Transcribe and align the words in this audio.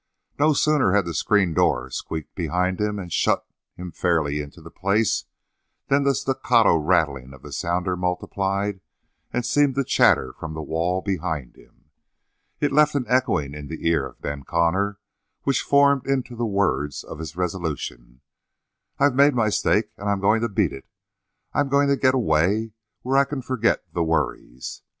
No 0.39 0.53
sooner 0.53 0.93
had 0.93 1.05
the 1.05 1.13
screen 1.13 1.53
door 1.53 1.91
squeaked 1.91 2.33
behind 2.33 2.81
him 2.81 2.97
and 2.97 3.13
shut 3.13 3.45
him 3.75 3.91
fairly 3.91 4.41
into 4.41 4.59
the 4.59 4.71
place 4.71 5.25
than 5.89 6.01
the 6.05 6.15
staccato 6.15 6.75
rattling 6.75 7.35
of 7.35 7.43
the 7.43 7.51
sounder 7.51 7.95
multiplied, 7.95 8.81
and 9.31 9.45
seemed 9.45 9.75
to 9.75 9.83
chatter 9.83 10.33
from 10.33 10.55
the 10.55 10.63
wall 10.63 11.03
behind 11.03 11.55
him. 11.55 11.91
It 12.59 12.71
left 12.71 12.95
an 12.95 13.05
echoing 13.07 13.53
in 13.53 13.67
the 13.67 13.87
ear 13.87 14.07
of 14.07 14.21
Ben 14.21 14.41
Connor 14.43 14.97
which 15.43 15.61
formed 15.61 16.07
into 16.07 16.35
the 16.35 16.47
words 16.47 17.03
of 17.03 17.19
his 17.19 17.35
resolution, 17.35 18.21
"I've 18.97 19.13
made 19.13 19.35
my 19.35 19.49
stake 19.49 19.91
and 19.97 20.09
I'm 20.09 20.19
going 20.19 20.41
to 20.41 20.49
beat 20.49 20.73
it. 20.73 20.87
I'm 21.53 21.69
going 21.69 21.89
to 21.89 21.95
get 21.95 22.15
away 22.15 22.71
where 23.03 23.17
I 23.19 23.25
can 23.25 23.43
forget 23.43 23.83
the 23.93 24.01
worries. 24.03 24.81